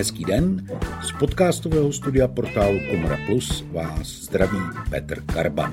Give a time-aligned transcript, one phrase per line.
[0.00, 0.66] Hezký den.
[1.02, 4.58] Z podcastového studia portálu Komora Plus vás zdraví
[4.90, 5.72] Petr Karban.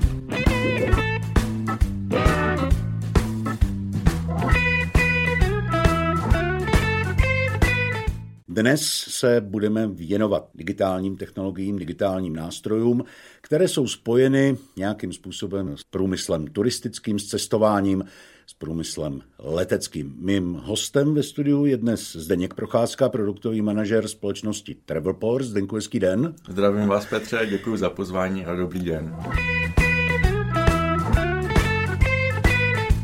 [8.48, 13.04] Dnes se budeme věnovat digitálním technologiím, digitálním nástrojům,
[13.40, 18.04] které jsou spojeny nějakým způsobem s průmyslem turistickým, s cestováním,
[18.50, 20.14] s průmyslem leteckým.
[20.18, 25.44] Mým hostem ve studiu je dnes Zdeněk Procházka, produktový manažer společnosti Travelport.
[25.44, 26.34] Zdenku, hezký den.
[26.48, 29.16] Zdravím vás, Petře, děkuji za pozvání a dobrý den.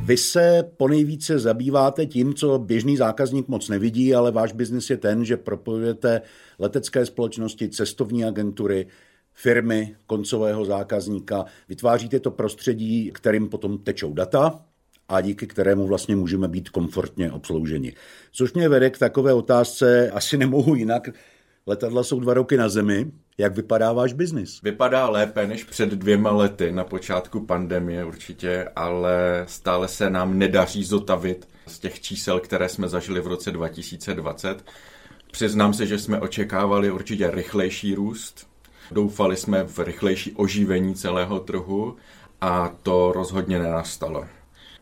[0.05, 5.25] Vy se ponejvíce zabýváte tím, co běžný zákazník moc nevidí, ale váš biznis je ten,
[5.25, 6.23] že propojujete
[6.59, 8.87] letecké společnosti, cestovní agentury,
[9.33, 14.65] firmy, koncového zákazníka, vytváříte to prostředí, kterým potom tečou data
[15.09, 17.93] a díky kterému vlastně můžeme být komfortně obslouženi.
[18.33, 21.09] Což mě vede k takové otázce, asi nemohu jinak,
[21.67, 24.61] letadla jsou dva roky na zemi, jak vypadá váš biznis?
[24.63, 30.85] Vypadá lépe než před dvěma lety na počátku pandemie určitě, ale stále se nám nedaří
[30.85, 34.65] zotavit z těch čísel, které jsme zažili v roce 2020.
[35.31, 38.47] Přiznám se, že jsme očekávali určitě rychlejší růst.
[38.91, 41.97] Doufali jsme v rychlejší oživení celého trhu
[42.41, 44.25] a to rozhodně nenastalo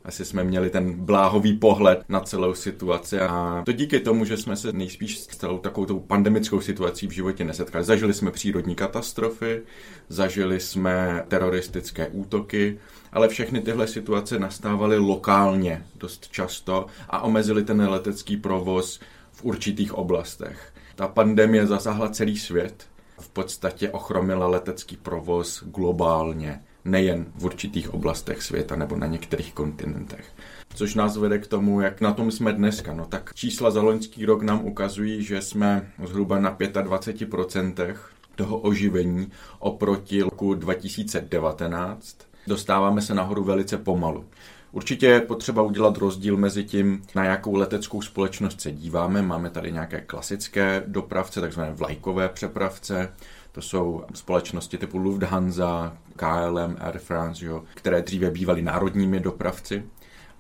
[0.05, 4.56] asi jsme měli ten bláhový pohled na celou situaci a to díky tomu, že jsme
[4.56, 7.84] se nejspíš s celou takovou tou pandemickou situací v životě nesetkali.
[7.84, 9.62] Zažili jsme přírodní katastrofy,
[10.09, 12.78] zažili jsme teroristické útoky,
[13.12, 19.00] ale všechny tyhle situace nastávaly lokálně dost často a omezili ten letecký provoz
[19.33, 20.72] v určitých oblastech.
[20.97, 22.87] Ta pandemie zasáhla celý svět,
[23.20, 30.33] v podstatě ochromila letecký provoz globálně nejen v určitých oblastech světa nebo na některých kontinentech.
[30.75, 32.94] Což nás vede k tomu, jak na tom jsme dneska.
[32.94, 37.97] No tak čísla za loňský rok nám ukazují, že jsme zhruba na 25%
[38.34, 42.16] toho oživení oproti roku 2019.
[42.47, 44.25] Dostáváme se nahoru velice pomalu.
[44.72, 49.22] Určitě je potřeba udělat rozdíl mezi tím, na jakou leteckou společnost se díváme.
[49.22, 53.12] Máme tady nějaké klasické dopravce, takzvané vlajkové přepravce,
[53.52, 59.84] to jsou společnosti typu Lufthansa, KLM, Air France, jo, které dříve bývaly národními dopravci.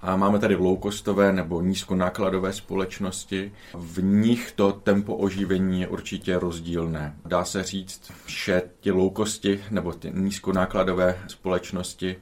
[0.00, 3.52] A máme tady low-costové nebo nízkonákladové společnosti.
[3.74, 7.16] V nich to tempo oživení je určitě rozdílné.
[7.24, 12.16] Dá se říct, že ti low-costi nebo ty nízkonákladové společnosti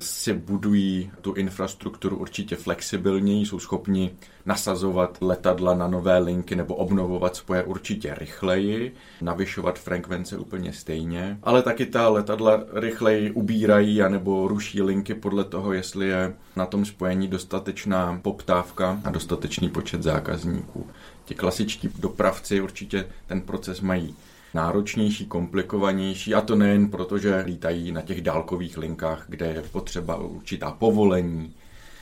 [0.00, 4.10] si budují tu infrastrukturu určitě flexibilněji, jsou schopni
[4.46, 11.62] nasazovat letadla na nové linky nebo obnovovat spoje určitě rychleji, navyšovat frekvence úplně stejně, ale
[11.62, 17.28] taky ta letadla rychleji ubírají anebo ruší linky podle toho, jestli je na tom spojení
[17.28, 20.86] dostatečná poptávka a dostatečný počet zákazníků.
[21.24, 24.14] Ti klasičtí dopravci určitě ten proces mají
[24.54, 30.16] náročnější, komplikovanější a to nejen proto, že lítají na těch dálkových linkách, kde je potřeba
[30.16, 31.54] určitá povolení,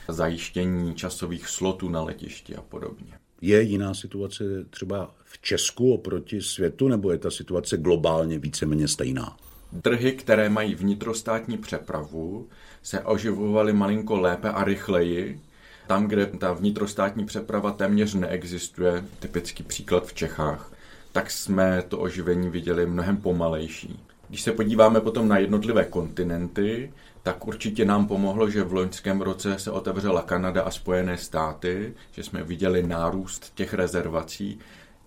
[0.07, 3.13] zajištění časových slotů na letišti a podobně.
[3.41, 9.37] Je jiná situace třeba v Česku oproti světu, nebo je ta situace globálně víceméně stejná?
[9.81, 12.47] Trhy, které mají vnitrostátní přepravu,
[12.83, 15.41] se oživovaly malinko lépe a rychleji.
[15.87, 20.71] Tam, kde ta vnitrostátní přeprava téměř neexistuje, typický příklad v Čechách,
[21.19, 23.99] tak jsme to oživení viděli mnohem pomalejší.
[24.29, 26.93] Když se podíváme potom na jednotlivé kontinenty,
[27.23, 32.23] tak určitě nám pomohlo, že v loňském roce se otevřela Kanada a Spojené státy, že
[32.23, 34.59] jsme viděli nárůst těch rezervací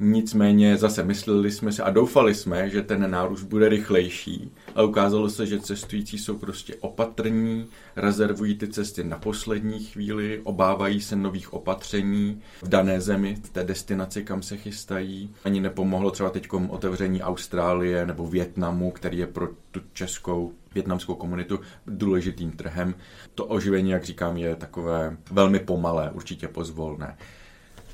[0.05, 5.31] Nicméně zase mysleli jsme si a doufali jsme, že ten nárůst bude rychlejší, ale ukázalo
[5.31, 11.53] se, že cestující jsou prostě opatrní, rezervují ty cesty na poslední chvíli, obávají se nových
[11.53, 15.35] opatření v dané zemi, v té destinaci, kam se chystají.
[15.45, 21.61] Ani nepomohlo třeba teď otevření Austrálie nebo Větnamu, který je pro tu českou větnamskou komunitu
[21.87, 22.94] důležitým trhem.
[23.35, 27.17] To oživení, jak říkám, je takové velmi pomalé, určitě pozvolné.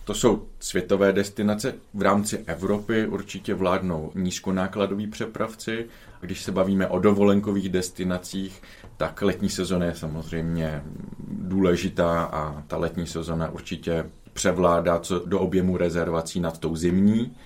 [0.09, 1.75] To jsou světové destinace.
[1.95, 5.87] V rámci Evropy určitě vládnou nízkonákladoví přepravci.
[6.21, 8.63] Když se bavíme o dovolenkových destinacích,
[8.97, 10.83] tak letní sezóna je samozřejmě
[11.29, 17.37] důležitá a ta letní sezóna určitě převládá co do objemu rezervací nad tou zimní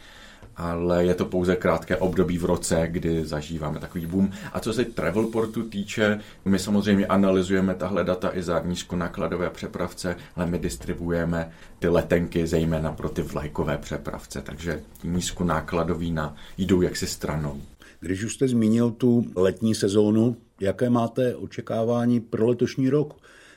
[0.57, 4.31] ale je to pouze krátké období v roce, kdy zažíváme takový boom.
[4.53, 10.47] A co se Travelportu týče, my samozřejmě analyzujeme tahle data i za nízkonákladové přepravce, ale
[10.47, 17.61] my distribuujeme ty letenky zejména pro ty vlajkové přepravce, takže nízkonákladový na, jdou jaksi stranou.
[18.01, 23.15] Když už jste zmínil tu letní sezónu, jaké máte očekávání pro letošní rok?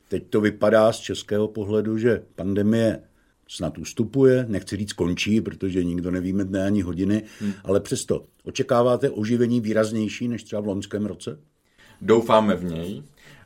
[0.09, 2.99] Teď to vypadá z českého pohledu, že pandemie
[3.47, 7.53] snad ustupuje, nechci říct končí, protože nikdo nevíme dne ani hodiny, hmm.
[7.63, 11.39] ale přesto očekáváte oživení výraznější než třeba v loňském roce?
[12.01, 13.03] Doufáme v něj,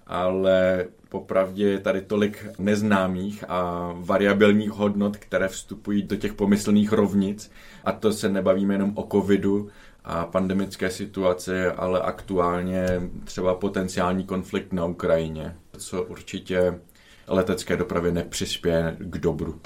[0.07, 7.51] ale popravdě je tady tolik neznámých a variabilních hodnot, které vstupují do těch pomyslných rovnic
[7.83, 9.69] a to se nebavíme jenom o covidu
[10.03, 12.87] a pandemické situaci, ale aktuálně
[13.23, 16.79] třeba potenciální konflikt na Ukrajině, co určitě
[17.27, 19.59] letecké dopravě nepřispěje k dobru.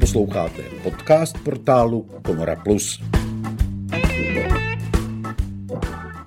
[0.00, 3.02] Posloucháte podcast portálu Komora Plus.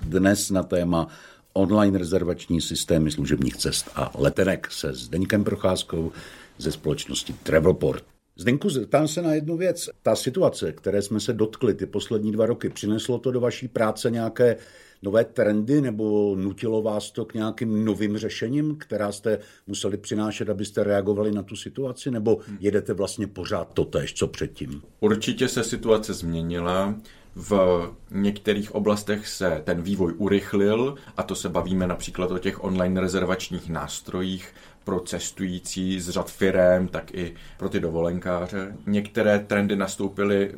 [0.02, 1.08] Dnes na téma
[1.52, 6.12] online rezervační systémy služebních cest a letenek se Zdeňkem Procházkou
[6.58, 8.04] ze společnosti Travelport.
[8.36, 9.88] Zdenku, zeptám se na jednu věc.
[10.02, 14.10] Ta situace, které jsme se dotkli ty poslední dva roky, přineslo to do vaší práce
[14.10, 14.56] nějaké
[15.02, 20.84] nové trendy nebo nutilo vás to k nějakým novým řešením, která jste museli přinášet, abyste
[20.84, 24.82] reagovali na tu situaci, nebo jedete vlastně pořád to tež, co předtím?
[25.00, 26.94] Určitě se situace změnila.
[27.34, 33.00] V některých oblastech se ten vývoj urychlil, a to se bavíme například o těch online
[33.00, 34.54] rezervačních nástrojích
[34.84, 38.76] pro cestující z řad firem, tak i pro ty dovolenkáře.
[38.86, 40.54] Některé trendy nastoupily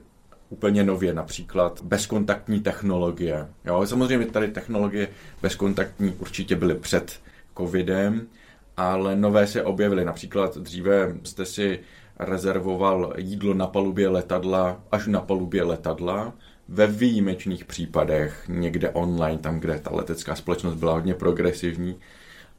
[0.55, 3.49] úplně nově, například bezkontaktní technologie.
[3.65, 5.09] Jo, samozřejmě tady technologie
[5.43, 7.21] bezkontaktní určitě byly před
[7.59, 8.27] covidem,
[8.77, 10.05] ale nové se objevily.
[10.05, 11.81] Například dříve jste si
[12.19, 16.33] rezervoval jídlo na palubě letadla až na palubě letadla,
[16.69, 21.97] ve výjimečných případech někde online, tam, kde ta letecká společnost byla hodně progresivní,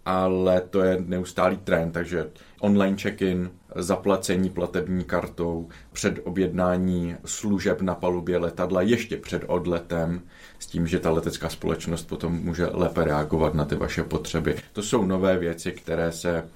[0.06, 7.96] ale to je neustálý trend, takže online check-in, zaplacení platební kartou, před objednání služeb na
[7.96, 10.22] palubě letadla ještě před odletem,
[10.60, 14.56] s tím, že ta letecká společnost potom může lépe reagovat na ty vaše potřeby.
[14.74, 16.50] To jsou nové věci, které se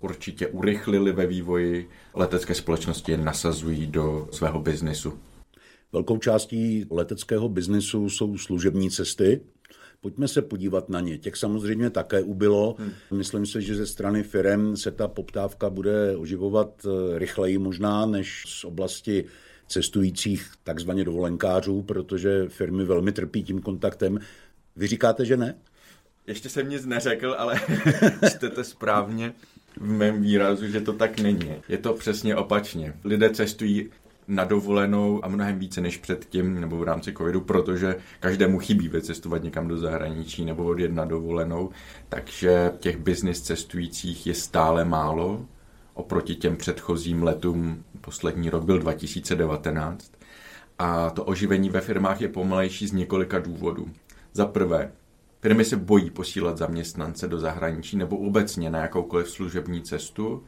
[0.00, 1.88] určitě urychlily ve vývoji.
[2.14, 5.18] Letecké společnosti nasazují do svého biznisu.
[5.92, 9.40] Velkou částí leteckého biznesu jsou služební cesty.
[10.04, 11.18] Pojďme se podívat na ně.
[11.18, 12.76] Těch samozřejmě také ubylo.
[12.78, 12.92] Hmm.
[13.10, 18.44] Myslím si, že ze strany firm se ta poptávka bude oživovat eh, rychleji možná než
[18.46, 19.24] z oblasti
[19.68, 24.18] cestujících takzvaně dovolenkářů, protože firmy velmi trpí tím kontaktem.
[24.76, 25.54] Vy říkáte, že ne?
[26.26, 27.60] Ještě jsem nic neřekl, ale
[28.30, 29.32] čtete správně
[29.76, 31.54] v mém výrazu, že to tak není.
[31.68, 32.94] Je to přesně opačně.
[33.04, 33.90] Lidé cestují
[34.28, 39.42] na dovolenou a mnohem více než předtím nebo v rámci covidu, protože každému chybí vycestovat
[39.42, 41.70] někam do zahraničí nebo odjet na dovolenou,
[42.08, 45.46] takže těch business cestujících je stále málo
[45.94, 47.84] oproti těm předchozím letům.
[48.00, 50.12] Poslední rok byl 2019
[50.78, 53.90] a to oživení ve firmách je pomalejší z několika důvodů.
[54.32, 54.92] Za prvé,
[55.44, 60.44] Firmy se bojí posílat zaměstnance do zahraničí nebo obecně na jakoukoliv služební cestu.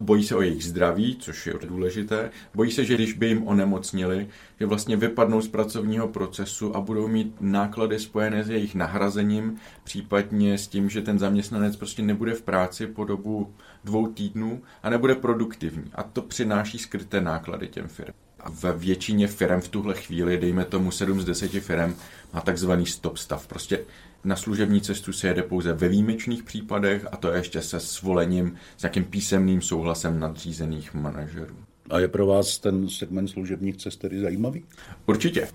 [0.00, 2.30] Bojí se o jejich zdraví, což je důležité.
[2.54, 4.28] Bojí se, že když by jim onemocnili,
[4.60, 10.58] že vlastně vypadnou z pracovního procesu a budou mít náklady spojené s jejich nahrazením, případně
[10.58, 13.54] s tím, že ten zaměstnanec prostě nebude v práci po dobu
[13.84, 15.90] dvou týdnů a nebude produktivní.
[15.94, 18.14] A to přináší skryté náklady těm firmám.
[18.40, 21.94] A ve většině firm v tuhle chvíli, dejme tomu 7 z 10 firm,
[22.34, 23.46] má takzvaný stop stav.
[23.46, 23.84] Prostě
[24.24, 28.84] na služební cestu se jede pouze ve výjimečných případech a to ještě se svolením, s
[28.84, 31.56] jakým písemným souhlasem nadřízených manažerů.
[31.90, 34.64] A je pro vás ten segment služebních cest tedy zajímavý?
[35.06, 35.48] Určitě.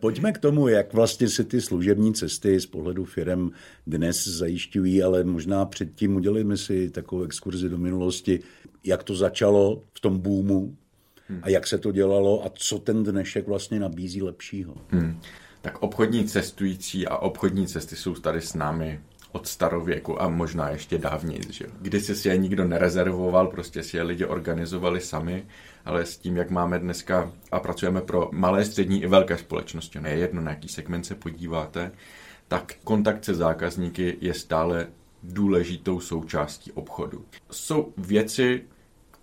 [0.00, 3.50] Pojďme k tomu, jak vlastně si ty služební cesty z pohledu firm
[3.86, 8.40] dnes zajišťují, ale možná předtím udělíme si takovou exkurzi do minulosti,
[8.84, 10.76] jak to začalo v tom boomu
[11.28, 11.40] hmm.
[11.42, 14.74] a jak se to dělalo a co ten dnešek vlastně nabízí lepšího.
[14.90, 15.20] Hmm.
[15.62, 19.00] Tak obchodní cestující a obchodní cesty jsou tady s námi
[19.32, 21.40] od starověku a možná ještě dávněji.
[21.50, 21.66] Že?
[21.80, 25.46] Kdy si je nikdo nerezervoval, prostě si je lidi organizovali sami,
[25.84, 30.10] ale s tím, jak máme dneska a pracujeme pro malé, střední i velké společnosti, ne
[30.10, 31.92] jedno, na jaký segment se podíváte,
[32.48, 34.86] tak kontakt se zákazníky je stále
[35.22, 37.24] důležitou součástí obchodu.
[37.50, 38.62] Jsou věci,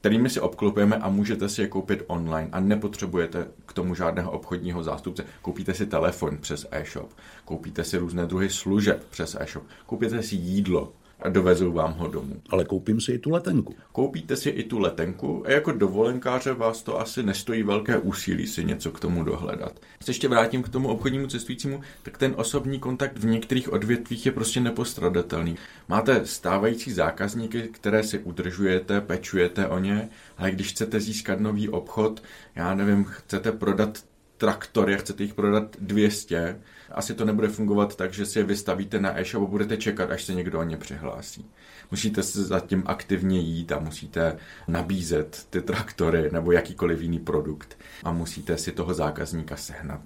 [0.04, 4.84] kterými si obklopujeme a můžete si je koupit online a nepotřebujete k tomu žádného obchodního
[4.84, 5.26] zástupce.
[5.42, 7.14] Koupíte si telefon přes e-shop,
[7.46, 10.94] koupíte si různé druhy služeb přes e-shop, koupíte si jídlo
[11.24, 12.42] a dovezou vám ho domů.
[12.50, 13.76] Ale koupím si i tu letenku.
[13.92, 18.64] Koupíte si i tu letenku a jako dovolenkáře vás to asi nestojí velké úsilí si
[18.64, 19.80] něco k tomu dohledat.
[20.04, 24.32] Se ještě vrátím k tomu obchodnímu cestujícímu, tak ten osobní kontakt v některých odvětvích je
[24.32, 25.56] prostě nepostradatelný.
[25.88, 32.24] Máte stávající zákazníky, které si udržujete, pečujete o ně, ale když chcete získat nový obchod,
[32.56, 34.04] já nevím, chcete prodat
[34.44, 36.60] traktory a chcete jich prodat 200,
[36.92, 40.24] asi to nebude fungovat tak, že si je vystavíte na e-shop a budete čekat, až
[40.24, 41.46] se někdo o ně přihlásí.
[41.92, 48.12] Musíte se zatím aktivně jít a musíte nabízet ty traktory nebo jakýkoliv jiný produkt a
[48.12, 50.02] musíte si toho zákazníka sehnat.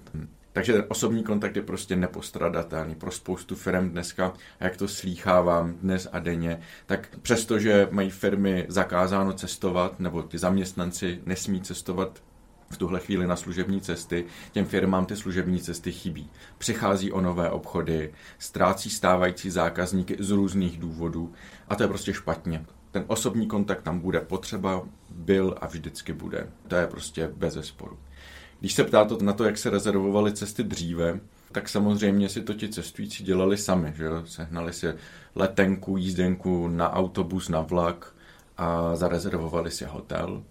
[0.52, 4.32] Takže ten osobní kontakt je prostě nepostradatelný pro spoustu firm dneska.
[4.60, 10.38] A jak to slýchávám dnes a denně, tak přestože mají firmy zakázáno cestovat, nebo ty
[10.38, 12.22] zaměstnanci nesmí cestovat
[12.70, 16.30] v tuhle chvíli na služební cesty, těm firmám ty služební cesty chybí.
[16.58, 21.32] Přichází o nové obchody, ztrácí stávající zákazníky z různých důvodů
[21.68, 22.64] a to je prostě špatně.
[22.90, 26.48] Ten osobní kontakt tam bude potřeba, byl a vždycky bude.
[26.68, 27.98] To je prostě bez zesporu.
[28.60, 31.20] Když se ptáte na to, jak se rezervovaly cesty dříve,
[31.52, 34.08] tak samozřejmě si to ti cestující dělali sami, že?
[34.24, 34.94] Sehnali si
[35.34, 38.14] letenku, jízdenku na autobus, na vlak
[38.56, 40.42] a zarezervovali si hotel.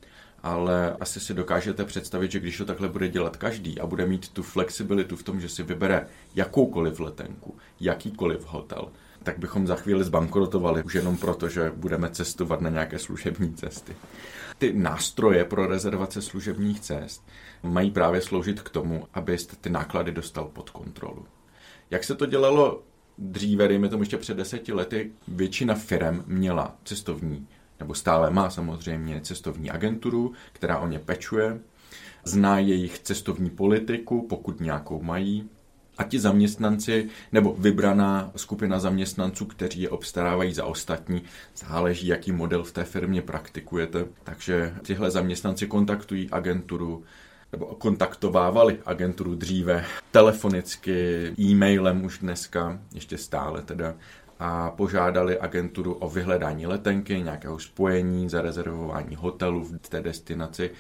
[0.44, 4.30] Ale asi si dokážete představit, že když to takhle bude dělat každý a bude mít
[4.30, 8.92] tu flexibilitu v tom, že si vybere jakoukoliv letenku, jakýkoliv hotel,
[9.24, 13.96] tak bychom za chvíli zbankrotovali už jenom proto, že budeme cestovat na nějaké služební cesty.
[14.58, 17.28] Ty nástroje pro rezervace služebních cest
[17.64, 21.26] mají právě sloužit k tomu, abyste ty náklady dostal pod kontrolu.
[21.92, 22.84] Jak se to dělalo
[23.18, 27.48] dříve, dejme tomu ještě před deseti lety, většina firm měla cestovní,
[27.80, 31.60] nebo stále má samozřejmě cestovní agenturu, která o ně pečuje,
[32.24, 35.50] zná jejich cestovní politiku, pokud nějakou mají,
[35.98, 41.22] a ti zaměstnanci nebo vybraná skupina zaměstnanců, kteří je obstarávají za ostatní,
[41.56, 44.06] záleží, jaký model v té firmě praktikujete.
[44.24, 47.04] Takže tihle zaměstnanci kontaktují agenturu,
[47.52, 53.96] nebo kontaktovávali agenturu dříve telefonicky, e-mailem už dneska, ještě stále teda,
[54.40, 60.72] a požádali agenturu o vyhledání letenky, nějakého spojení, zarezervování hotelu v té destinaci.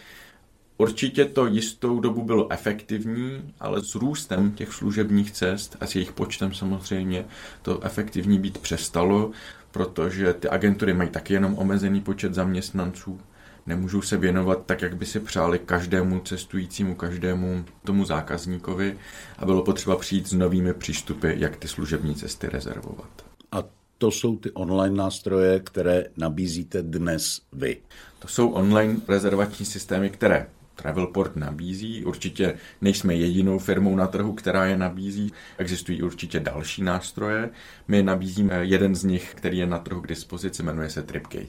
[0.77, 6.11] Určitě to jistou dobu bylo efektivní, ale s růstem těch služebních cest a s jejich
[6.11, 7.25] počtem samozřejmě
[7.61, 9.31] to efektivní být přestalo,
[9.71, 13.19] protože ty agentury mají taky jenom omezený počet zaměstnanců
[13.67, 18.97] nemůžou se věnovat tak, jak by si přáli každému cestujícímu, každému tomu zákazníkovi
[19.37, 23.26] a bylo potřeba přijít s novými přístupy, jak ty služební cesty rezervovat.
[23.51, 23.63] A
[23.98, 27.77] to jsou ty online nástroje, které nabízíte dnes vy.
[28.20, 32.06] To jsou online rezervační systémy, které Travelport nabízí.
[32.06, 35.32] Určitě nejsme jedinou firmou na trhu, která je nabízí.
[35.58, 37.50] Existují určitě další nástroje.
[37.88, 41.48] My nabízíme jeden z nich, který je na trhu k dispozici, jmenuje se Tripgate.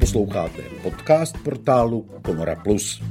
[0.00, 3.02] Posloucháte podcast portálu Komora Plus.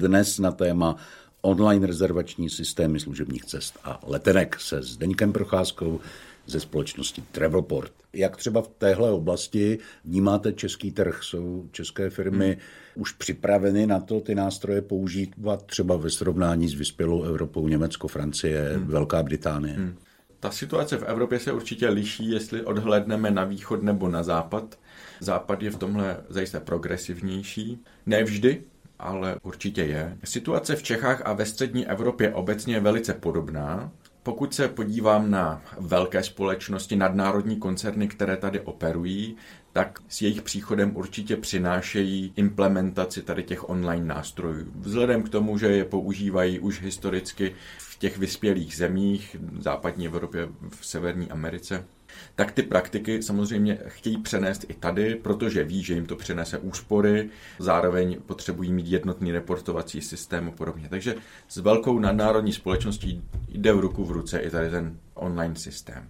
[0.00, 0.96] Dnes na téma
[1.42, 6.00] online rezervační systémy služebních cest a letenek se Zdeňkem Procházkou
[6.46, 7.92] ze společnosti Travelport.
[8.12, 11.22] Jak třeba v téhle oblasti vnímáte český trh?
[11.22, 13.02] Jsou české firmy hmm.
[13.02, 18.72] už připraveny na to ty nástroje používat třeba ve srovnání s vyspělou Evropou, Německo, Francie,
[18.74, 18.86] hmm.
[18.86, 19.74] Velká Británie?
[19.74, 19.96] Hmm.
[20.40, 24.78] Ta situace v Evropě se určitě liší, jestli odhledneme na východ nebo na západ.
[25.20, 27.84] Západ je v tomhle zajisté progresivnější.
[28.06, 28.62] Ne vždy,
[29.00, 30.18] ale určitě je.
[30.24, 33.90] Situace v Čechách a ve střední Evropě obecně je velice podobná.
[34.22, 39.36] Pokud se podívám na velké společnosti, nadnárodní koncerny, které tady operují,
[39.72, 44.66] tak s jejich příchodem určitě přinášejí implementaci tady těch online nástrojů.
[44.74, 50.48] Vzhledem k tomu, že je používají už historicky v těch vyspělých zemích, v západní Evropě,
[50.68, 51.84] v Severní Americe,
[52.34, 57.28] tak ty praktiky samozřejmě chtějí přenést i tady, protože ví, že jim to přinese úspory,
[57.58, 60.86] zároveň potřebují mít jednotný reportovací systém a podobně.
[60.90, 61.14] Takže
[61.48, 66.08] s velkou nadnárodní společností jde v ruku v ruce i tady ten online systém.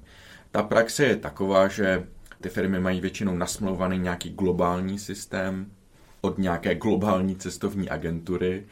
[0.50, 2.06] Ta praxe je taková, že
[2.40, 5.66] ty firmy mají většinou nasmlouvaný nějaký globální systém
[6.20, 8.64] od nějaké globální cestovní agentury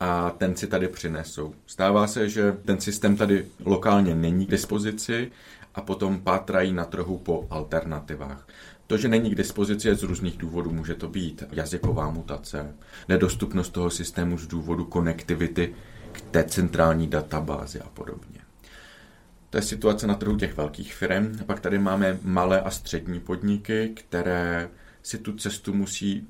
[0.00, 1.54] a ten si tady přinesou.
[1.66, 5.30] Stává se, že ten systém tady lokálně není k dispozici
[5.76, 8.48] a potom pátrají na trhu po alternativách.
[8.86, 10.70] To, že není k dispozici, z různých důvodů.
[10.70, 12.74] Může to být jazyková mutace,
[13.08, 15.74] nedostupnost toho systému z důvodu konektivity
[16.12, 18.40] k té centrální databázi a podobně.
[19.50, 21.38] To je situace na trhu těch velkých firm.
[21.46, 24.68] Pak tady máme malé a střední podniky, které
[25.02, 26.28] si tu cestu musí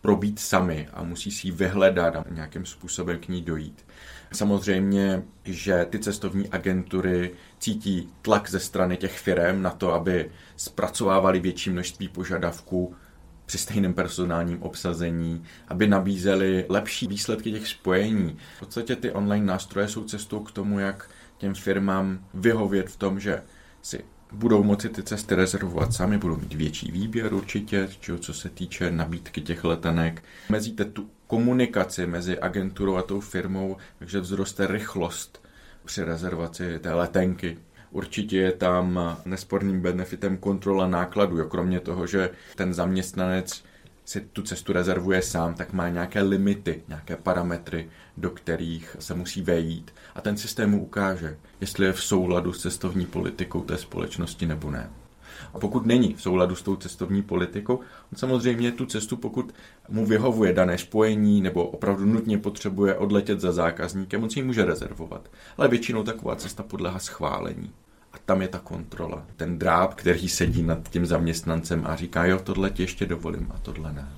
[0.00, 3.86] probít sami a musí si ji vyhledat a nějakým způsobem k ní dojít.
[4.32, 11.40] Samozřejmě, že ty cestovní agentury cítí tlak ze strany těch firm na to, aby zpracovávali
[11.40, 12.94] větší množství požadavků
[13.46, 18.36] při stejném personálním obsazení, aby nabízeli lepší výsledky těch spojení.
[18.56, 23.20] V podstatě ty online nástroje jsou cestou k tomu, jak těm firmám vyhovět v tom,
[23.20, 23.42] že
[23.82, 28.48] si budou moci ty cesty rezervovat sami, budou mít větší výběr určitě, čeho, co se
[28.48, 30.22] týče nabídky těch letenek.
[30.48, 35.42] Mezíte tu komunikaci mezi agenturou a tou firmou, takže vzroste rychlost
[35.84, 37.58] při rezervaci té letenky.
[37.90, 41.44] Určitě je tam nesporným benefitem kontrola nákladů, jo.
[41.44, 43.64] kromě toho, že ten zaměstnanec
[44.04, 47.88] si tu cestu rezervuje sám, tak má nějaké limity, nějaké parametry,
[48.20, 52.62] do kterých se musí vejít a ten systém mu ukáže, jestli je v souladu s
[52.62, 54.90] cestovní politikou té společnosti nebo ne.
[55.54, 57.74] A pokud není v souladu s tou cestovní politikou,
[58.12, 59.54] on samozřejmě tu cestu, pokud
[59.88, 64.64] mu vyhovuje dané spojení nebo opravdu nutně potřebuje odletět za zákazníkem, on si ji může
[64.64, 65.30] rezervovat.
[65.56, 67.70] Ale většinou taková cesta podlehá schválení.
[68.12, 69.26] A tam je ta kontrola.
[69.36, 73.58] Ten dráb, který sedí nad tím zaměstnancem a říká, jo, tohle ti ještě dovolím a
[73.58, 74.08] tohle ne.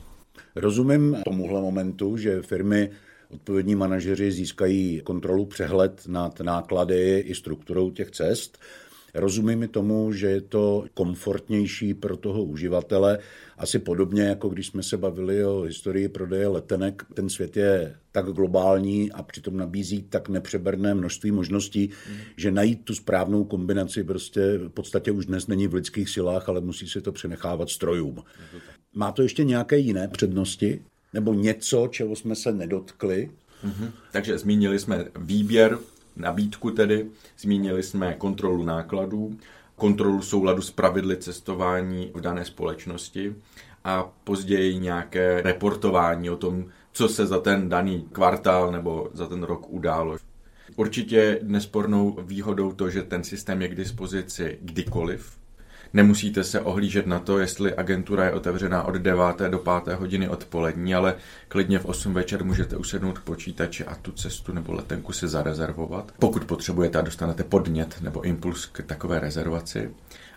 [0.56, 2.90] Rozumím tomuhle momentu, že firmy
[3.32, 8.58] odpovědní manažeři získají kontrolu, přehled nad náklady i strukturou těch cest.
[9.14, 13.18] Rozumím tomu, že je to komfortnější pro toho uživatele.
[13.58, 18.26] Asi podobně, jako když jsme se bavili o historii prodeje letenek, ten svět je tak
[18.26, 22.16] globální a přitom nabízí tak nepřeberné množství možností, mm.
[22.36, 26.60] že najít tu správnou kombinaci prostě v podstatě už dnes není v lidských silách, ale
[26.60, 28.22] musí se to přenechávat strojům.
[28.94, 30.82] Má to ještě nějaké jiné přednosti?
[31.12, 33.30] Nebo něco, čeho jsme se nedotkli?
[33.64, 33.90] Mm-hmm.
[34.12, 35.78] Takže zmínili jsme výběr
[36.16, 37.06] nabídku tedy,
[37.38, 39.36] zmínili jsme kontrolu nákladů,
[39.76, 43.34] kontrolu souladu s pravidly cestování v dané společnosti
[43.84, 49.42] a později nějaké reportování o tom, co se za ten daný kvartál nebo za ten
[49.42, 50.16] rok událo.
[50.76, 55.38] Určitě nespornou výhodou to, že ten systém je k dispozici kdykoliv,
[55.94, 59.22] Nemusíte se ohlížet na to, jestli agentura je otevřená od 9.
[59.48, 59.98] do 5.
[59.98, 61.14] hodiny odpolední, ale
[61.48, 66.12] klidně v 8 večer můžete usednout k počítači a tu cestu nebo letenku si zarezervovat.
[66.18, 69.90] Pokud potřebujete a dostanete podnět nebo impuls k takové rezervaci.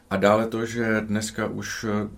[0.10, 2.10] A dále to, že dneska už eh,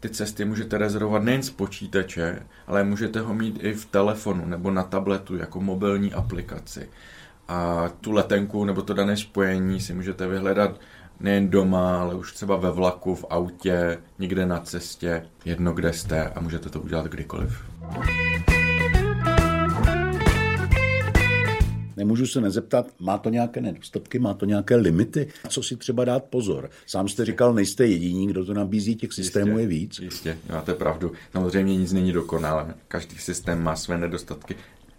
[0.00, 4.70] ty cesty můžete rezervovat nejen z počítače, ale můžete ho mít i v telefonu nebo
[4.70, 6.88] na tabletu jako mobilní aplikaci.
[7.48, 10.80] A tu letenku nebo to dané spojení si můžete vyhledat
[11.20, 16.28] nejen doma, ale už třeba ve vlaku, v autě, někde na cestě, jedno kde jste
[16.28, 17.62] a můžete to udělat kdykoliv.
[21.96, 25.28] Nemůžu se nezeptat, má to nějaké nedostatky, má to nějaké limity?
[25.48, 26.70] Co si třeba dát pozor?
[26.86, 29.98] Sám jste říkal, nejste jediní, kdo to nabízí, těch systémů jistě, je víc.
[29.98, 31.12] Jistě, máte pravdu.
[31.32, 32.74] Samozřejmě nic není dokonalé.
[32.88, 34.56] Každý systém má své nedostatky.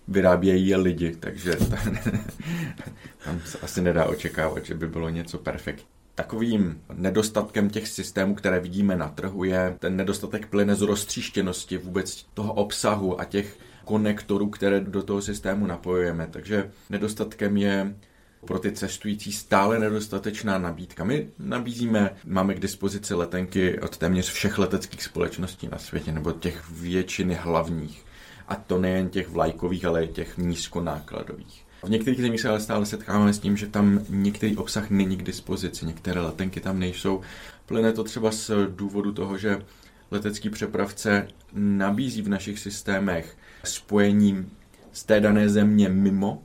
[0.07, 1.55] Vyrábějí je lidi, takže
[3.25, 5.96] tam se asi nedá očekávat, že by bylo něco perfektní.
[6.17, 12.25] Takovým nedostatkem těch systémů, které vidíme na trhu, je ten nedostatek plyne z roztříštěnosti vůbec
[12.33, 16.27] toho obsahu a těch konektorů, které do toho systému napojujeme.
[16.31, 17.95] Takže nedostatkem je
[18.45, 21.03] pro ty cestující stále nedostatečná nabídka.
[21.03, 26.69] My nabízíme, máme k dispozici letenky od téměř všech leteckých společností na světě, nebo těch
[26.71, 28.05] většiny hlavních.
[28.47, 31.66] A to nejen těch vlajkových, ale i těch nízkonákladových.
[31.83, 35.23] V některých zemích se ale stále setkáváme s tím, že tam některý obsah není k
[35.23, 37.21] dispozici, některé letenky tam nejsou.
[37.65, 39.65] Plyne to třeba z důvodu toho, že
[40.11, 44.49] letecký přepravce nabízí v našich systémech spojení
[44.93, 46.43] z té dané země mimo,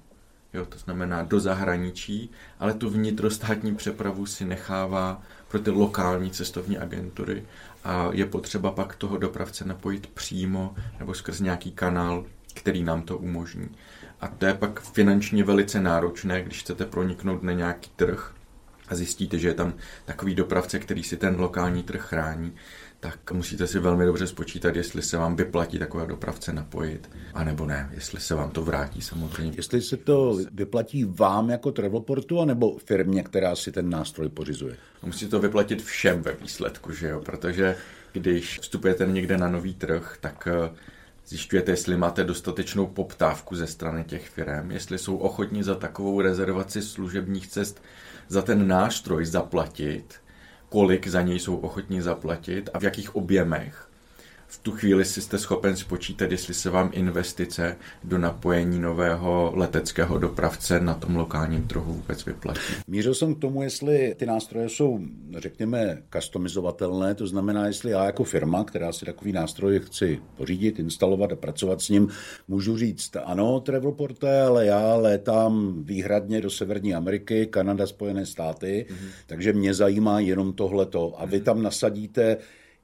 [0.54, 6.78] jo, to znamená do zahraničí, ale tu vnitrostátní přepravu si nechává pro ty lokální cestovní
[6.78, 7.44] agentury
[7.84, 13.18] a je potřeba pak toho dopravce napojit přímo nebo skrz nějaký kanál, který nám to
[13.18, 13.68] umožní.
[14.22, 18.34] A to je pak finančně velice náročné, když chcete proniknout na nějaký trh
[18.88, 22.52] a zjistíte, že je tam takový dopravce, který si ten lokální trh chrání,
[23.00, 27.90] tak musíte si velmi dobře spočítat, jestli se vám vyplatí takové dopravce napojit, anebo ne,
[27.92, 29.52] jestli se vám to vrátí samozřejmě.
[29.56, 34.76] Jestli se to vyplatí vám jako travelportu, anebo firmě, která si ten nástroj pořizuje?
[35.02, 37.20] Musí to vyplatit všem ve výsledku, že jo?
[37.20, 37.76] protože
[38.12, 40.70] když vstupujete někde na nový trh, tak eh,
[41.26, 46.82] Zjišťujete, jestli máte dostatečnou poptávku ze strany těch firm, jestli jsou ochotní za takovou rezervaci
[46.82, 47.82] služebních cest
[48.28, 50.14] za ten nástroj zaplatit,
[50.68, 53.88] kolik za něj jsou ochotní zaplatit a v jakých objemech
[54.52, 60.18] v tu chvíli si jste schopen spočítat, jestli se vám investice do napojení nového leteckého
[60.18, 62.60] dopravce na tom lokálním trhu vůbec vyplatí.
[62.86, 65.00] Mířil jsem k tomu, jestli ty nástroje jsou,
[65.38, 71.32] řekněme, customizovatelné, to znamená, jestli já jako firma, která si takový nástroj chci pořídit, instalovat
[71.32, 72.08] a pracovat s ním,
[72.48, 79.08] můžu říct, ano, Travelporte, ale já létám výhradně do Severní Ameriky, Kanada, Spojené státy, mm-hmm.
[79.26, 81.14] takže mě zajímá jenom tohleto.
[81.18, 81.44] A vy mhm.
[81.44, 82.36] tam nasadíte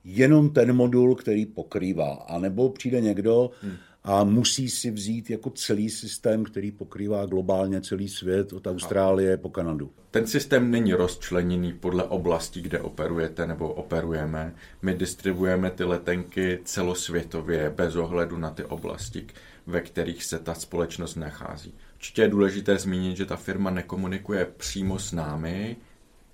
[0.09, 2.15] jenom ten modul, který pokrývá.
[2.15, 3.77] A nebo přijde někdo hmm.
[4.05, 9.49] a musí si vzít jako celý systém, který pokrývá globálně celý svět od Austrálie po
[9.49, 9.91] Kanadu.
[10.11, 14.55] Ten systém není rozčleněný podle oblasti, kde operujete nebo operujeme.
[14.83, 19.27] My distribuujeme ty letenky celosvětově bez ohledu na ty oblasti,
[19.67, 21.75] ve kterých se ta společnost nachází.
[21.95, 25.77] Určitě je důležité zmínit, že ta firma nekomunikuje přímo s námi,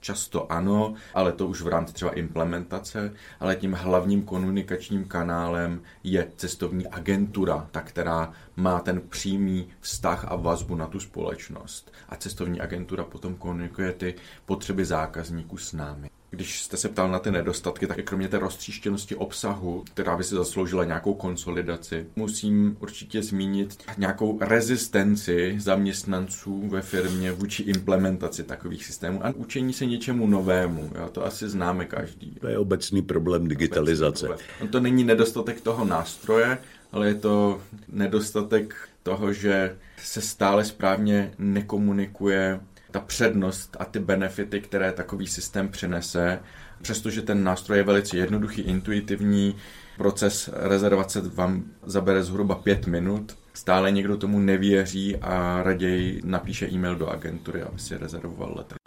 [0.05, 6.33] Často ano, ale to už v rámci třeba implementace, ale tím hlavním komunikačním kanálem je
[6.37, 11.93] cestovní agentura, ta, která má ten přímý vztah a vazbu na tu společnost.
[12.09, 14.15] A cestovní agentura potom komunikuje ty
[14.47, 16.11] potřeby zákazníků s námi.
[16.35, 20.35] Když jste se ptal na ty nedostatky, tak kromě té roztříštěnosti obsahu, která by si
[20.35, 29.27] zasloužila nějakou konsolidaci, musím určitě zmínit nějakou rezistenci zaměstnanců ve firmě vůči implementaci takových systémů
[29.27, 30.91] a učení se něčemu novému.
[30.95, 32.31] Jo, to asi známe každý.
[32.41, 34.27] To je obecný problém digitalizace.
[34.27, 34.73] Obecný problém.
[34.73, 36.59] to není nedostatek toho nástroje,
[36.93, 42.61] ale je to nedostatek toho, že se stále správně nekomunikuje
[42.95, 46.41] ta přednost a ty benefity, které takový systém přinese,
[46.83, 49.57] přestože ten nástroj je velice jednoduchý, intuitivní,
[49.97, 56.97] proces rezervace vám zabere zhruba pět minut, stále někdo tomu nevěří a raději napíše e-mail
[56.97, 58.79] do agentury, aby si rezervoval letek.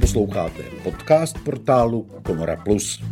[0.00, 3.02] Posloucháte podcast portálu Komora Plus.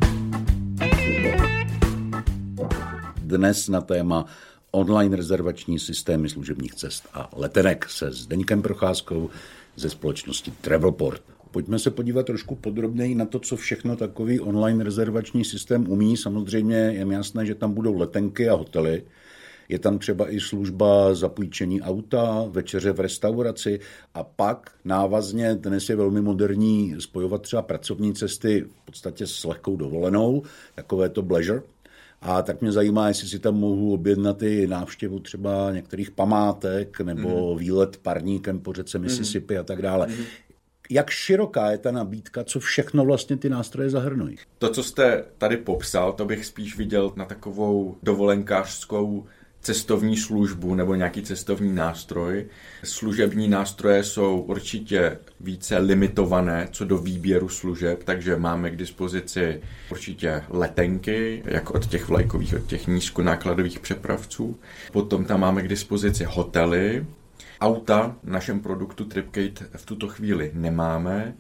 [3.31, 4.27] Dnes na téma
[4.71, 9.31] online rezervační systémy služebních cest a letenek se Zdeňkem Procházkou
[9.77, 11.23] ze společnosti Travelport.
[11.51, 16.16] Pojďme se podívat trošku podrobněji na to, co všechno takový online rezervační systém umí.
[16.16, 19.03] Samozřejmě je jasné, že tam budou letenky a hotely.
[19.69, 23.81] Je tam třeba i služba zapůjčení auta, večeře v restauraci
[24.14, 29.77] a pak návazně dnes je velmi moderní spojovat třeba pracovní cesty v podstatě s lehkou
[29.77, 30.43] dovolenou,
[30.75, 31.62] takové to pleasure,
[32.22, 37.52] a tak mě zajímá, jestli si tam mohu objednat i návštěvu třeba některých památek nebo
[37.52, 37.59] mm.
[37.59, 39.06] výlet parníkem po řece mhm.
[39.06, 39.61] Mississippi mm.
[39.61, 40.06] a tak dále.
[40.06, 40.24] Mm.
[40.90, 44.37] Jak široká je ta nabídka, co všechno vlastně ty nástroje zahrnují?
[44.59, 49.26] To, co jste tady popsal, to bych spíš viděl na takovou dovolenkářskou
[49.62, 52.46] cestovní službu nebo nějaký cestovní nástroj.
[52.85, 60.42] Služební nástroje jsou určitě více limitované co do výběru služeb, takže máme k dispozici určitě
[60.49, 64.59] letenky, jak od těch vlajkových, od těch nízkonákladových přepravců.
[64.92, 67.07] Potom tam máme k dispozici hotely,
[67.61, 71.35] auta v našem produktu TripKate v tuto chvíli nemáme.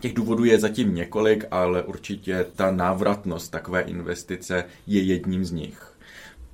[0.00, 5.87] Těch důvodů je zatím několik, ale určitě ta návratnost takové investice je jedním z nich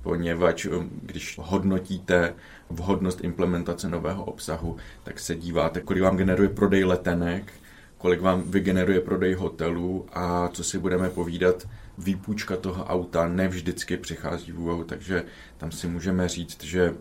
[0.05, 2.33] poněvadž um, když hodnotíte
[2.69, 7.53] vhodnost implementace nového obsahu, tak se díváte, kolik vám generuje prodej letenek,
[7.97, 14.51] kolik vám vygeneruje prodej hotelů a co si budeme povídat, výpůjčka toho auta nevždycky přichází
[14.51, 15.23] v úvahu, takže
[15.57, 16.93] tam si můžeme říct, že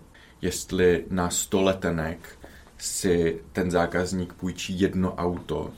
[0.43, 2.39] jestli na 100 letenek
[2.79, 5.73] si ten zákazník půjčí jedno auto,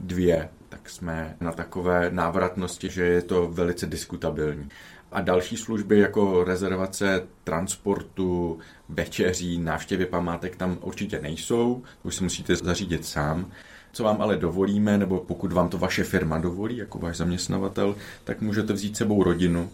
[0.00, 4.68] dvě, tak jsme na takové návratnosti, že je to velice diskutabilní
[5.12, 12.56] a další služby jako rezervace transportu, večeří, návštěvy památek tam určitě nejsou, už si musíte
[12.56, 13.52] zařídit sám.
[13.92, 18.40] Co vám ale dovolíme, nebo pokud vám to vaše firma dovolí, jako váš zaměstnavatel, tak
[18.40, 19.70] můžete vzít sebou rodinu,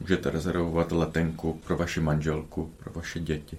[0.00, 3.58] můžete rezervovat letenku pro vaši manželku, pro vaše děti.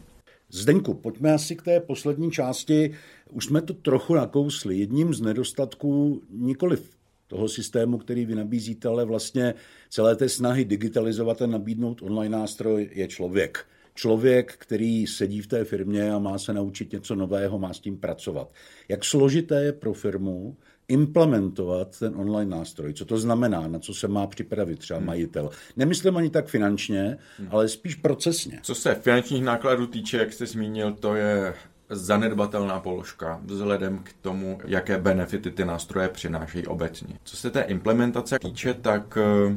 [0.50, 2.94] Zdeňku, pojďme asi k té poslední části.
[3.30, 4.78] Už jsme to trochu nakousli.
[4.78, 6.90] Jedním z nedostatků nikoliv
[7.32, 9.54] toho systému, který vy nabízíte, ale vlastně
[9.90, 13.66] celé té snahy digitalizovat a nabídnout online nástroj je člověk.
[13.96, 17.98] Člověk, který sedí v té firmě a má se naučit něco nového, má s tím
[17.98, 18.52] pracovat.
[18.90, 22.94] Jak složité je pro firmu implementovat ten online nástroj.
[22.94, 25.08] Co to znamená, na co se má připravit třeba hmm.
[25.08, 25.50] majitel.
[25.78, 27.48] Nemyslím ani tak finančně, hmm.
[27.52, 28.60] ale spíš procesně.
[28.64, 31.54] Co se finančních nákladů týče, jak jste zmínil, to je
[31.92, 37.20] zanedbatelná položka vzhledem k tomu, jaké benefity ty nástroje přinášejí obecně.
[37.24, 39.56] Co se té implementace týče, tak eh,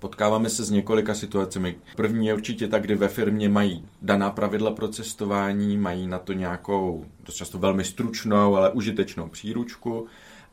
[0.00, 1.76] Potkáváme se s několika situacemi.
[1.96, 6.32] První je určitě tak, kdy ve firmě mají daná pravidla pro cestování, mají na to
[6.32, 10.06] nějakou, dost často velmi stručnou, ale užitečnou příručku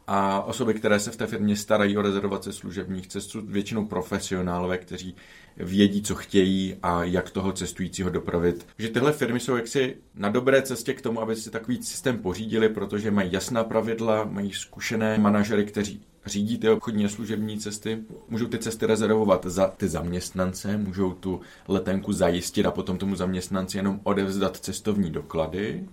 [0.08, 4.78] a osoby, které se v té firmě starají o rezervace služebních cest, jsou většinou profesionálové,
[4.78, 5.16] kteří
[5.58, 8.68] vědí, co chtějí a jak toho cestujícího dopravit.
[8.78, 12.70] Že tyhle firmy jsou jaksi na dobré cestě k tomu, aby si takový systém pořídili,
[12.70, 17.98] protože mají jasná pravidla, mají zkušené manažery, kteří řídí ty obchodní a služební cesty,
[18.30, 23.78] můžou ty cesty rezervovat za ty zaměstnance, můžou tu letenku zajistit a potom tomu zaměstnanci
[23.78, 25.84] jenom odevzdat cestovní doklady,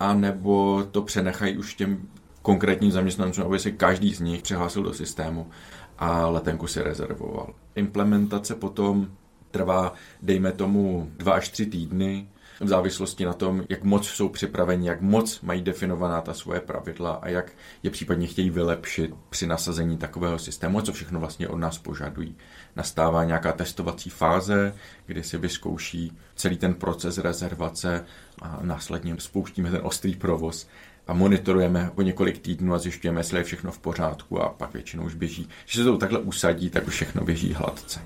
[0.00, 2.08] a nebo to přenechají už těm
[2.42, 5.46] konkrétním zaměstnancům, aby se každý z nich přihlásil do systému
[6.00, 7.54] a letenku si rezervoval.
[7.74, 9.08] Implementace potom
[9.50, 12.28] trvá, dejme tomu, dva až tři týdny,
[12.60, 17.12] v závislosti na tom, jak moc jsou připraveni, jak moc mají definovaná ta svoje pravidla
[17.12, 21.78] a jak je případně chtějí vylepšit při nasazení takového systému co všechno vlastně od nás
[21.78, 22.36] požadují.
[22.76, 24.74] Nastává nějaká testovací fáze,
[25.06, 28.04] kdy si vyzkouší celý ten proces rezervace
[28.42, 30.68] a následně spouštíme ten ostrý provoz
[31.10, 35.04] a monitorujeme po několik týdnů a zjišťujeme, jestli je všechno v pořádku a pak většinou
[35.04, 35.48] už běží.
[35.64, 38.00] Když se to takhle usadí, tak už všechno běží hladce.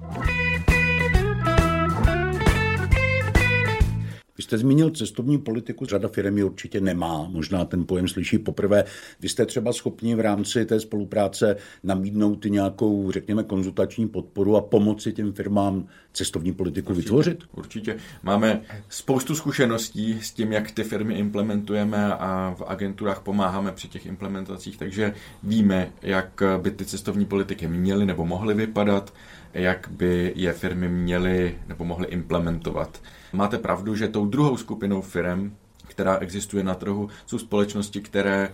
[4.36, 8.84] Vy jste zmínil cestovní politiku, řada firm ji určitě nemá, možná ten pojem slyší poprvé.
[9.20, 15.12] Vy jste třeba schopni v rámci té spolupráce nabídnout nějakou, řekněme, konzultační podporu a pomoci
[15.12, 17.44] těm firmám cestovní politiku určitě, vytvořit?
[17.52, 17.96] Určitě.
[18.22, 24.06] Máme spoustu zkušeností s tím, jak ty firmy implementujeme a v agenturách pomáháme při těch
[24.06, 29.14] implementacích, takže víme, jak by ty cestovní politiky měly nebo mohly vypadat,
[29.54, 33.02] jak by je firmy měly nebo mohly implementovat.
[33.32, 35.56] Máte pravdu, že tou druhou skupinou firm,
[35.88, 38.52] která existuje na trhu, jsou společnosti, které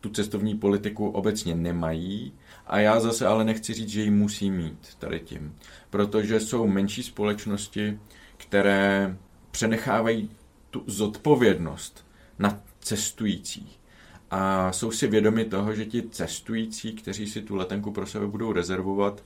[0.00, 2.32] tu cestovní politiku obecně nemají
[2.68, 5.54] a já zase ale nechci říct, že ji musí mít tady tím,
[5.90, 7.98] protože jsou menší společnosti,
[8.36, 9.16] které
[9.50, 10.30] přenechávají
[10.70, 12.06] tu zodpovědnost
[12.38, 13.78] na cestujících
[14.30, 18.52] a jsou si vědomi toho, že ti cestující, kteří si tu letenku pro sebe budou
[18.52, 19.24] rezervovat,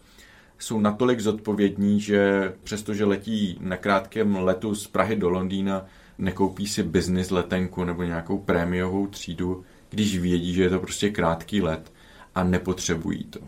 [0.59, 5.87] jsou natolik zodpovědní, že přestože letí na krátkém letu z Prahy do Londýna,
[6.19, 11.63] nekoupí si business letenku nebo nějakou prémiovou třídu, když vědí, že je to prostě krátký
[11.63, 11.93] let
[12.35, 13.41] a nepotřebují to.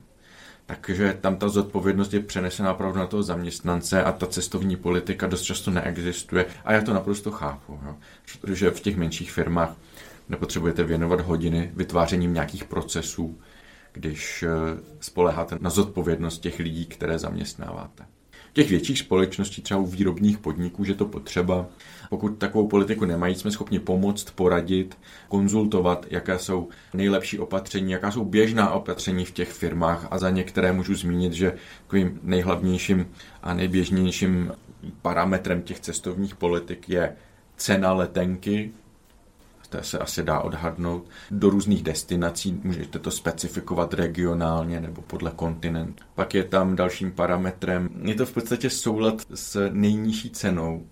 [0.66, 5.42] Takže tam ta zodpovědnost je přenesená opravdu na toho zaměstnance a ta cestovní politika dost
[5.42, 6.46] často neexistuje.
[6.64, 7.96] A já to naprosto chápu, jo.
[8.40, 9.76] protože v těch menších firmách
[10.28, 13.40] nepotřebujete věnovat hodiny vytvářením nějakých procesů,
[13.92, 14.48] když eh,
[15.00, 18.04] spoleháte na zodpovědnost těch lidí, které zaměstnáváte.
[18.54, 21.66] Těch větších společností, třeba u výrobních podniků, že to potřeba.
[22.10, 28.24] Pokud takovou politiku nemají, jsme schopni pomoct, poradit, konzultovat, jaké jsou nejlepší opatření, jaká jsou
[28.24, 33.06] běžná opatření v těch firmách a za některé můžu zmínit, že takovým nejhlavnějším
[33.42, 34.52] a nejběžnějším
[35.02, 37.16] parametrem těch cestovních politik je
[37.56, 38.72] cena letenky,
[39.68, 46.04] to se asi dá odhadnout, do různých destinací, můžete to specifikovat regionálně nebo podle kontinentu.
[46.14, 50.86] Pak je tam dalším parametrem, je to v podstatě soulad s nejnižší cenou,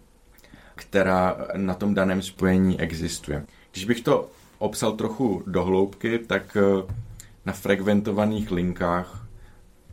[0.74, 3.46] která na tom daném spojení existuje.
[3.72, 6.92] Když bych to obsal trochu do hloubky, tak eh,
[7.46, 9.26] na frekventovaných linkách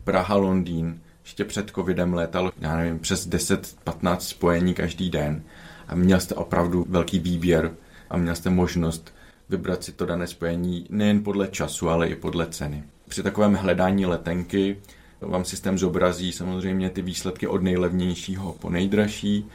[0.04, 5.42] Praha-Londýn ještě před covidem létalo, já nevím, přes 10-15 spojení každý den
[5.88, 7.74] a měl jste opravdu velký výběr
[8.10, 9.14] a měl jste možnost
[9.48, 12.84] vybrat si to dané spojení nejen podle času, ale i podle ceny.
[13.08, 14.76] Při takovém hledání letenky
[15.20, 19.46] vám systém zobrazí samozřejmě ty výsledky od nejlevnějšího po nejdražší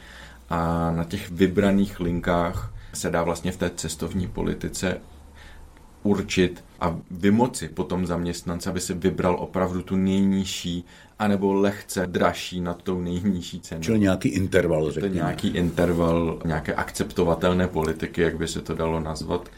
[0.50, 5.00] a na těch vybraných linkách se dá vlastně v té cestovní politice
[6.06, 10.84] určit a vymoci potom zaměstnance, aby si vybral opravdu tu nejnižší
[11.18, 13.82] anebo lehce dražší nad tou nejnižší cenou.
[13.82, 15.14] Čili nějaký interval, řekněme.
[15.14, 19.48] To nějaký interval, nějaké akceptovatelné politiky, jak by se to dalo nazvat.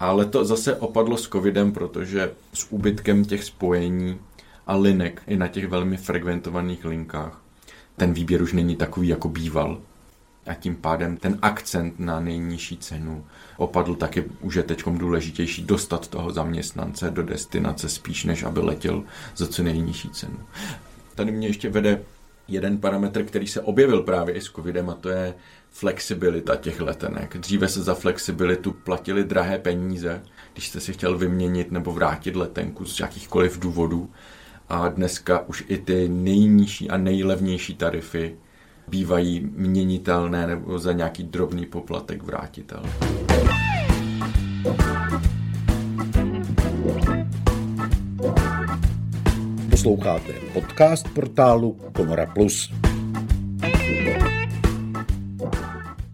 [0.00, 4.18] Ale to zase opadlo s covidem, protože s úbytkem těch spojení
[4.66, 7.46] a linek i na těch velmi frekventovaných linkách
[7.96, 9.78] ten výběr už není takový, jako býval
[10.46, 13.24] a tím pádem ten akcent na nejnižší cenu
[13.56, 19.02] opadl taky už je teď důležitější dostat toho zaměstnance do destinace spíš, než aby letěl
[19.36, 20.38] za co nejnižší cenu.
[21.14, 22.02] Tady mě ještě vede
[22.48, 25.34] jeden parametr, který se objevil právě i s covidem a to je
[25.70, 27.36] flexibilita těch letenek.
[27.36, 32.84] Dříve se za flexibilitu platili drahé peníze, když jste si chtěl vyměnit nebo vrátit letenku
[32.84, 34.10] z jakýchkoliv důvodů.
[34.68, 38.36] A dneska už i ty nejnižší a nejlevnější tarify
[38.88, 42.90] bývají měnitelné nebo za nějaký drobný poplatek vrátitelné.
[49.70, 52.72] Posloucháte podcast portálu Komora Plus.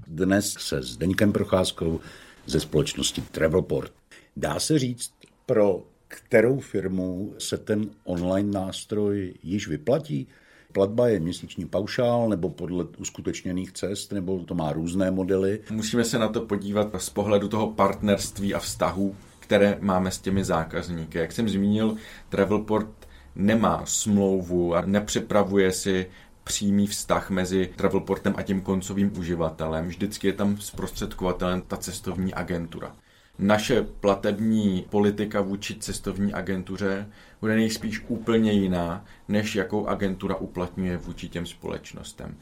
[0.06, 2.00] Dnes se s Deníkem Procházkou
[2.46, 3.92] ze společnosti Travelport.
[4.36, 5.12] Dá se říct,
[5.46, 10.28] pro kterou firmu se ten online nástroj již vyplatí?
[10.72, 15.60] Platba je měsíční paušál nebo podle uskutečněných cest, nebo to má různé modely?
[15.70, 20.44] Musíme se na to podívat z pohledu toho partnerství a vztahu, které máme s těmi
[20.44, 21.18] zákazníky.
[21.18, 21.96] Jak jsem zmínil,
[22.28, 26.06] Travelport nemá smlouvu a nepřipravuje si
[26.44, 29.88] přímý vztah mezi Travelportem a tím koncovým uživatelem.
[29.88, 32.96] Vždycky je tam zprostředkovatelem ta cestovní agentura.
[33.38, 37.08] naše platební politika vůči cestovní agentuře
[37.42, 42.36] bude nejspíš úplně jiná, než jakou agentura uplatňuje vůči těm společnostem.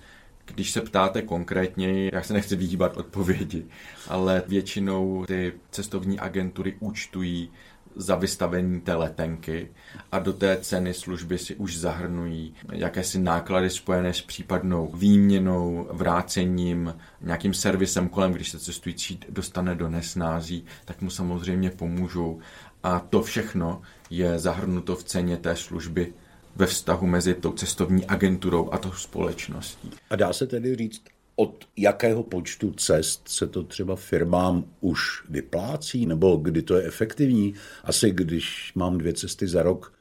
[0.44, 3.64] Když se ptáte konkrétně, já se nechci vyhýbat odpovědi,
[4.08, 7.50] ale většinou ty cestovní agentury účtují
[7.96, 9.68] za vystavení té letenky
[10.12, 16.94] a do té ceny služby si už zahrnují jakési náklady spojené s případnou výměnou, vrácením,
[17.20, 22.40] nějakým servisem kolem, když se cestující dostane do nesnází, tak mu samozřejmě pomůžou.
[22.82, 26.12] A to všechno je zahrnuto v ceně té služby
[26.56, 29.90] ve vztahu mezi tou cestovní agenturou a tou společností.
[30.10, 31.02] A dá se tedy říct,
[31.36, 37.54] od jakého počtu cest se to třeba firmám už vyplácí, nebo kdy to je efektivní?
[37.84, 39.92] Asi když mám dvě cesty za rok,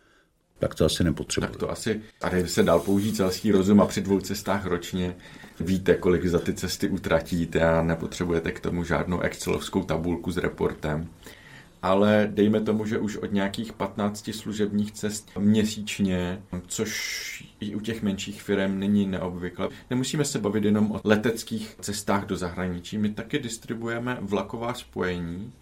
[0.59, 1.47] tak to asi nepotřebuji.
[1.47, 5.15] Tak to asi, tady se dal použít celský rozum a při dvou cestách ročně
[5.59, 11.09] víte, kolik za ty cesty utratíte a nepotřebujete k tomu žádnou excelovskou tabulku s reportem
[11.81, 18.01] ale dejme tomu, že už od nějakých 15 služebních cest měsíčně, což i u těch
[18.03, 19.69] menších firm není neobvyklé.
[19.89, 25.53] Nemusíme se bavit jenom o leteckých cestách do zahraničí, my taky distribuujeme vlaková spojení.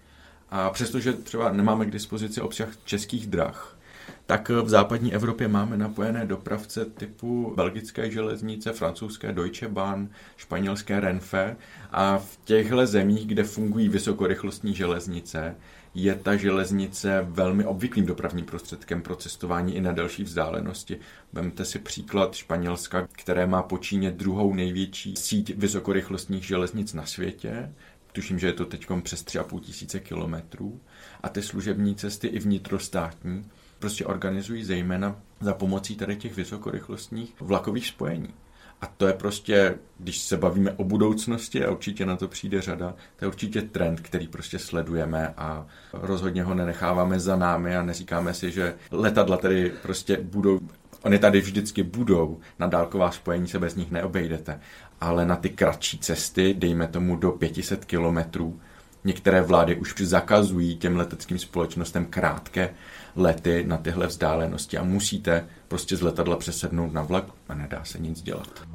[0.49, 3.77] A přestože třeba nemáme k dispozici obsah českých drah,
[4.25, 11.55] tak v západní Evropě máme napojené dopravce typu belgické železnice, francouzské Deutsche Bahn, španělské Renfe.
[11.91, 15.55] A v těchto zemích, kde fungují vysokorychlostní železnice,
[15.95, 20.99] je ta železnice velmi obvyklým dopravním prostředkem pro cestování i na delší vzdálenosti.
[21.33, 27.73] Vemte si příklad Španělska, které má po Číně druhou největší síť vysokorychlostních železnic na světě.
[28.11, 30.79] Tuším, že je to teď přes 3,5 tisíce kilometrů.
[31.23, 33.45] A ty služební cesty i vnitrostátní
[33.79, 38.33] prostě organizují zejména za pomocí tady těch vysokorychlostních vlakových spojení.
[38.81, 42.95] A to je prostě, když se bavíme o budoucnosti a určitě na to přijde řada,
[43.15, 48.33] to je určitě trend, který prostě sledujeme a rozhodně ho nenecháváme za námi a neříkáme
[48.33, 50.59] si, že letadla tady prostě budou
[51.03, 54.59] Oni tady vždycky budou, na dálková spojení se bez nich neobejdete,
[55.01, 58.59] ale na ty kratší cesty, dejme tomu do 500 kilometrů,
[59.03, 62.73] některé vlády už zakazují těm leteckým společnostem krátké
[63.15, 67.99] lety na tyhle vzdálenosti a musíte prostě z letadla přesednout na vlak a nedá se
[67.99, 68.67] nic dělat.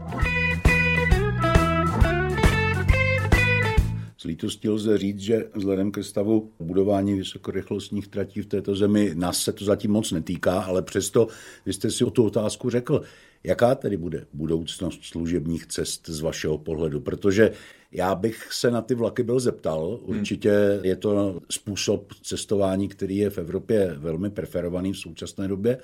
[4.17, 9.39] S lítostí lze říct, že vzhledem ke stavu budování vysokorychlostních tratí v této zemi nás
[9.39, 11.29] se to zatím moc netýká, ale přesto
[11.67, 13.03] vy jste si o tu otázku řekl.
[13.45, 17.01] Jaká tedy bude budoucnost služebních cest z vašeho pohledu?
[17.01, 17.53] Protože
[17.93, 19.99] já bych se na ty vlaky byl zeptal.
[20.03, 25.79] Určitě je to způsob cestování, který je v Evropě velmi preferovaný v současné době,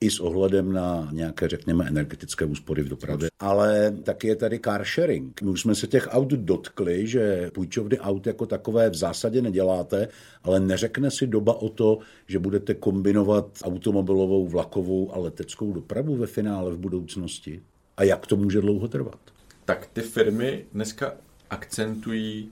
[0.00, 3.28] i s ohledem na nějaké, řekněme, energetické úspory v dopravě.
[3.38, 5.42] Ale taky je tady car sharing.
[5.42, 10.08] My už jsme se těch aut dotkli, že půjčovny aut jako takové v zásadě neděláte,
[10.42, 16.26] ale neřekne si doba o to, že budete kombinovat automobilovou, vlakovou a leteckou dopravu ve
[16.26, 17.62] finále v budoucnosti.
[17.96, 19.18] A jak to může dlouho trvat?
[19.64, 21.14] Tak ty firmy dneska
[21.52, 22.50] akcentují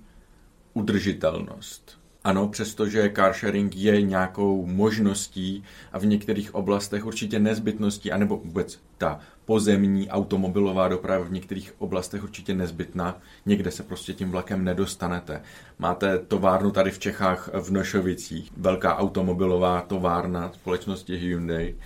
[0.75, 2.01] udržitelnost.
[2.25, 8.81] Ano, přestože car sharing je nějakou možností a v některých oblastech určitě nezbytností, anebo vůbec
[8.99, 13.19] ta pozemní automobilová doprava v některých oblastech určitě nezbytná.
[13.47, 15.43] Někde se prostě tím vlakem nedostanete.
[15.79, 21.77] Máte továrnu tady v Čechách v Nošovicích, velká automobilová továrna společnosti Hyundai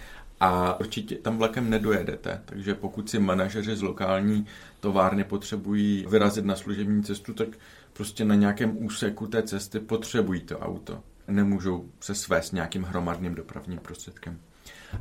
[0.44, 2.42] a určitě tam vlakem nedojedete.
[2.44, 4.46] Takže pokud si manažeři z lokální
[4.80, 7.48] továrny potřebují vyrazit na služební cestu, tak
[7.92, 11.00] prostě na nějakém úseku té cesty potřebují to auto.
[11.28, 14.38] Nemůžou se svést nějakým hromadným dopravním prostředkem.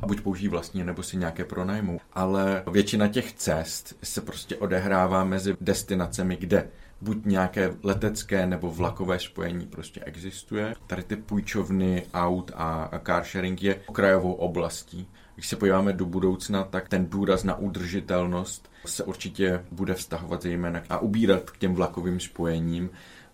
[0.02, 2.00] A buď použijí vlastně, nebo si nějaké pronajmou.
[2.12, 6.68] Ale většina těch cest se prostě odehrává mezi destinacemi, kde
[7.00, 10.74] buď nějaké letecké nebo vlakové spojení prostě existuje.
[10.86, 15.08] Tady ty půjčovny aut a car sharing je okrajovou oblastí.
[15.34, 20.82] Když se podíváme do budoucna, tak ten důraz na udržitelnost se určitě bude vztahovat zejména
[20.90, 22.90] a ubírat k těm vlakovým spojením.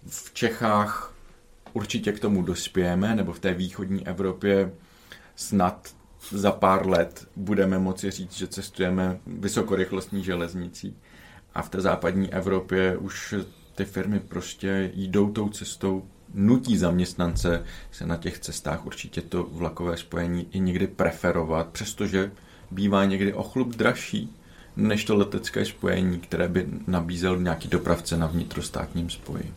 [0.06, 1.14] V Čechách
[1.72, 4.72] určitě k tomu dospějeme, nebo v té východní Evropě
[5.36, 5.94] snad
[6.30, 10.96] za pár let budeme moci říct, že cestujeme vysokorychlostní železnicí.
[11.54, 13.34] A v té západní Evropě už
[13.74, 19.96] ty firmy prostě jdou tou cestou, nutí zaměstnance se na těch cestách určitě to vlakové
[19.96, 22.30] spojení i někdy preferovat, přestože
[22.70, 24.36] bývá někdy o chlup dražší
[24.76, 29.52] než to letecké spojení, které by nabízel nějaký dopravce na vnitrostátním spoji.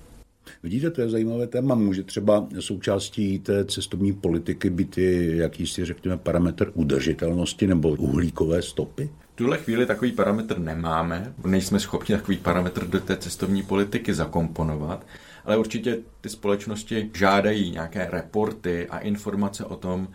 [0.63, 1.75] Vidíte, to je zajímavé téma.
[1.75, 9.09] Může třeba součástí té cestovní politiky být i jakýsi, řekněme, parametr udržitelnosti nebo uhlíkové stopy?
[9.33, 15.05] V tuhle chvíli takový parametr nemáme, nejsme schopni takový parametr do té cestovní politiky zakomponovat,
[15.45, 20.07] ale určitě ty společnosti žádají nějaké reporty a informace o tom,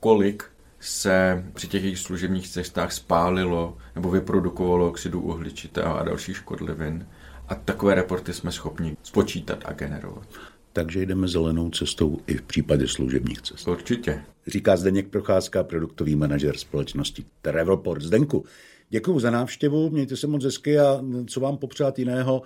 [0.00, 0.44] kolik
[0.80, 7.06] se při těch jejich služebních cestách spálilo nebo vyprodukovalo oxidu uhličitého a dalších škodlivin.
[7.48, 10.26] A takové reporty jsme schopni spočítat a generovat.
[10.74, 13.68] Takže jdeme zelenou cestou i v případě služebních cest.
[13.68, 14.22] Určitě.
[14.46, 18.02] Říká Zdeněk Procházka, produktový manažer společnosti Travelport.
[18.02, 18.44] Zdenku,
[18.90, 22.42] děkuji za návštěvu, mějte se moc hezky a co vám popřát jiného,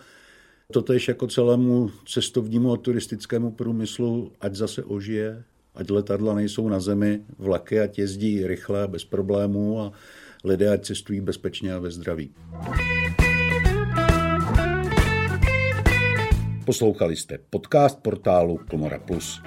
[0.72, 7.20] totež jako celému cestovnímu a turistickému průmyslu, ať zase ožije, ať letadla nejsou na zemi,
[7.38, 9.92] vlaky ať jezdí rychle bez problémů a
[10.44, 12.30] lidé ať cestují bezpečně a ve zdraví.
[16.68, 19.42] Poslouchali jste podcast portálu Komora Plus.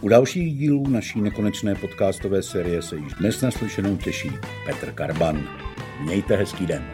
[0.00, 4.30] U dalších dílů naší nekonečné podcastové série se již dnes naslyšenou těší
[4.66, 5.48] Petr Karban.
[6.04, 6.84] Mějte hezký den.